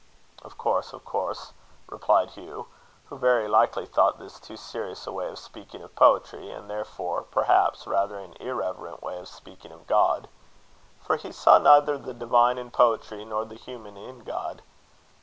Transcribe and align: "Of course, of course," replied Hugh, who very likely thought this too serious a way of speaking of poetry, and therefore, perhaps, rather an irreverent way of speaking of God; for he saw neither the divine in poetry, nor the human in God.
"Of 0.41 0.57
course, 0.57 0.93
of 0.93 1.05
course," 1.05 1.53
replied 1.87 2.31
Hugh, 2.31 2.65
who 3.05 3.19
very 3.19 3.47
likely 3.47 3.85
thought 3.85 4.17
this 4.17 4.39
too 4.39 4.57
serious 4.57 5.05
a 5.05 5.11
way 5.11 5.27
of 5.29 5.37
speaking 5.37 5.83
of 5.83 5.93
poetry, 5.95 6.49
and 6.49 6.67
therefore, 6.67 7.21
perhaps, 7.21 7.85
rather 7.85 8.17
an 8.17 8.33
irreverent 8.39 9.03
way 9.03 9.19
of 9.19 9.27
speaking 9.27 9.71
of 9.71 9.85
God; 9.85 10.27
for 11.01 11.17
he 11.17 11.31
saw 11.31 11.59
neither 11.59 11.99
the 11.99 12.15
divine 12.15 12.57
in 12.57 12.71
poetry, 12.71 13.23
nor 13.23 13.45
the 13.45 13.53
human 13.53 13.95
in 13.95 14.21
God. 14.23 14.63